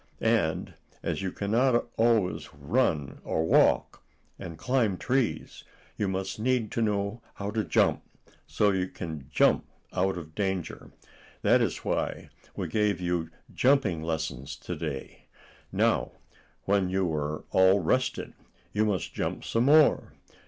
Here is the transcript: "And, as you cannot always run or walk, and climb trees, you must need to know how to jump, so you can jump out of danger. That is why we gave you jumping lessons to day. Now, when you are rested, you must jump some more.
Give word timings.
"And, 0.23 0.73
as 1.03 1.21
you 1.21 1.31
cannot 1.31 1.85
always 1.95 2.51
run 2.55 3.21
or 3.23 3.45
walk, 3.45 4.01
and 4.39 4.57
climb 4.57 4.97
trees, 4.97 5.63
you 5.95 6.07
must 6.07 6.39
need 6.39 6.71
to 6.71 6.81
know 6.81 7.21
how 7.35 7.51
to 7.51 7.63
jump, 7.63 8.01
so 8.47 8.71
you 8.71 8.87
can 8.87 9.29
jump 9.29 9.67
out 9.93 10.17
of 10.17 10.33
danger. 10.33 10.89
That 11.43 11.61
is 11.61 11.85
why 11.85 12.31
we 12.55 12.67
gave 12.67 12.99
you 12.99 13.29
jumping 13.53 14.01
lessons 14.01 14.55
to 14.55 14.75
day. 14.75 15.27
Now, 15.71 16.13
when 16.63 16.89
you 16.89 17.13
are 17.13 17.43
rested, 17.53 18.33
you 18.73 18.85
must 18.85 19.13
jump 19.13 19.43
some 19.43 19.65
more. 19.65 20.13